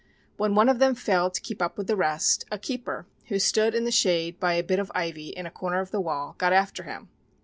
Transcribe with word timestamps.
When 0.35 0.55
one 0.55 0.67
of 0.67 0.79
them 0.79 0.95
failed 0.95 1.35
to 1.35 1.41
keep 1.41 1.61
up 1.61 1.77
with 1.77 1.85
the 1.85 1.95
rest, 1.95 2.43
a 2.51 2.57
keeper, 2.57 3.05
who 3.27 3.37
stood 3.37 3.75
in 3.75 3.85
the 3.85 3.91
shade 3.91 4.39
by 4.39 4.55
a 4.55 4.63
bit 4.63 4.79
of 4.79 4.91
ivy 4.95 5.27
in 5.29 5.45
a 5.45 5.51
corner 5.51 5.79
of 5.79 5.91
the 5.91 6.01
wall, 6.01 6.33
got 6.39 6.53
after 6.53 6.81
him. 6.81 7.09